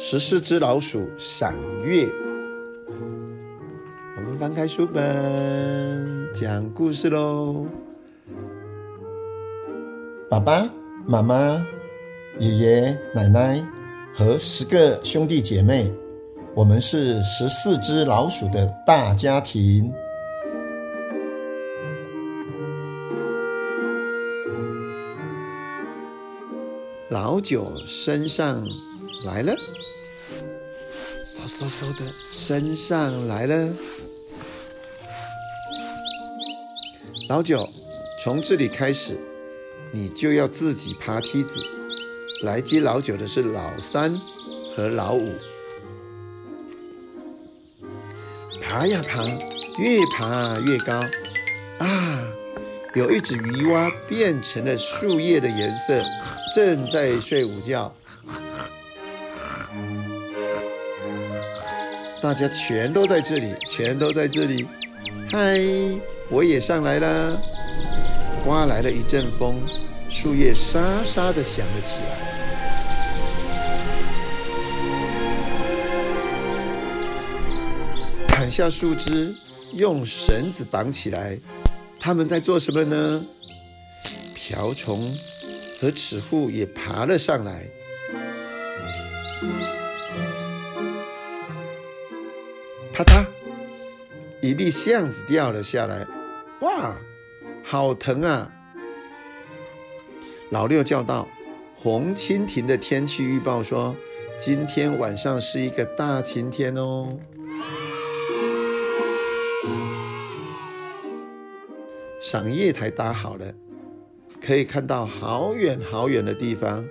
[0.00, 1.52] 十四只老鼠赏
[1.82, 2.08] 月。
[4.16, 7.66] 我们翻开书本，讲故事喽。
[10.30, 10.70] 爸爸
[11.04, 11.66] 妈妈、
[12.38, 13.60] 爷爷奶奶
[14.14, 15.92] 和十个兄弟姐妹，
[16.54, 19.92] 我们是十四只老鼠的大家庭。
[27.10, 28.62] 老九升上
[29.26, 29.52] 来了。
[31.24, 33.72] 嗖嗖嗖的升上来了，
[37.28, 37.68] 老九，
[38.22, 39.18] 从这里开始，
[39.92, 41.60] 你就要自己爬梯子。
[42.42, 44.12] 来接老九的是老三
[44.76, 45.32] 和老五。
[48.62, 49.24] 爬呀爬，
[49.78, 51.00] 越爬越高。
[51.78, 52.22] 啊，
[52.94, 56.04] 有一只鱼蛙变成了树叶的颜色，
[56.54, 57.92] 正在睡午觉。
[62.20, 64.66] 大家全都在这里，全都在这里。
[65.30, 65.58] 嗨，
[66.30, 67.40] 我也上来了。
[68.44, 69.54] 刮来了一阵风，
[70.10, 72.28] 树叶沙沙地响了起来。
[78.26, 79.34] 砍下树枝，
[79.74, 81.38] 用绳子绑起来。
[82.00, 83.24] 他们在做什么呢？
[84.34, 85.14] 瓢虫
[85.80, 87.66] 和齿户也爬了上来。
[92.98, 93.24] 啪嗒，
[94.42, 96.04] 一粒橡子掉了下来，
[96.62, 96.96] 哇，
[97.62, 98.50] 好疼啊！
[100.50, 101.28] 老六叫道
[101.78, 103.94] ：“红蜻蜓的天气预报说，
[104.36, 107.16] 今天晚上是一个大晴天哦。”
[112.20, 113.54] 赏夜台搭好了，
[114.44, 116.84] 可以看到好远好远的地方。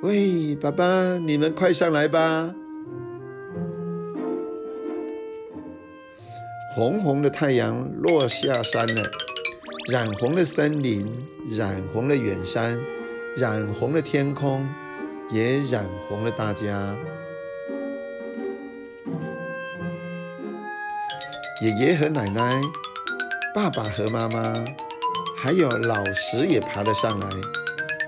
[0.00, 2.54] 喂，爸爸，你们快上来吧！
[6.76, 9.02] 红红的太阳落下山了，
[9.90, 11.10] 染红了森林，
[11.48, 12.78] 染红了远山，
[13.34, 14.68] 染红了天空，
[15.30, 16.94] 也染红了大家。
[21.62, 22.60] 爷爷和奶奶，
[23.54, 24.62] 爸爸和妈妈，
[25.34, 27.26] 还有老师也爬了上来。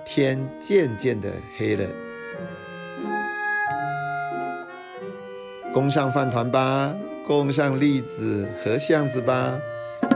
[0.04, 1.86] 天渐渐的黑了，
[5.72, 6.94] 攻上饭团吧！
[7.28, 9.60] 供上栗子和橡子吧，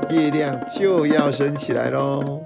[0.09, 2.43] 月亮就要升起来喽！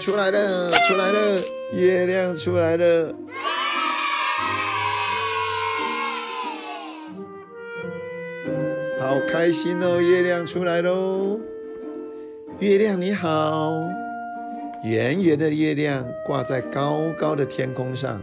[0.00, 1.42] 出来了，出来了，
[1.74, 3.14] 月亮出来了！
[8.98, 11.38] 好开心哦，月亮出来喽！
[12.58, 13.70] 月亮你好，
[14.82, 18.18] 圆圆的月亮挂在高高的天空上。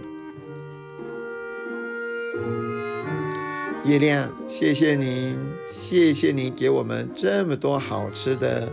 [3.88, 5.38] 月亮，谢谢您，
[5.70, 8.68] 谢谢您给我们这么多好吃的，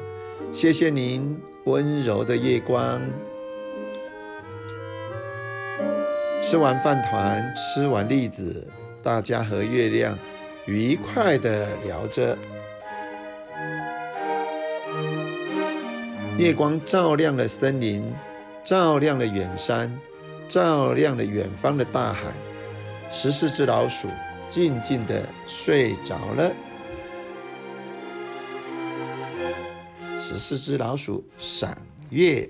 [0.53, 3.01] 谢谢您温柔的月光。
[6.43, 8.67] 吃完饭团，吃完栗子，
[9.05, 10.19] 大家和月亮
[10.67, 12.37] 愉快地聊着。
[16.37, 18.13] 月光照亮了森林，
[18.65, 19.97] 照亮了远山，
[20.49, 22.33] 照亮了远方的大海。
[23.13, 24.09] 十四只老鼠。
[24.49, 26.53] 静静的睡着了。
[30.19, 31.77] 十四只老鼠赏
[32.11, 32.49] 月。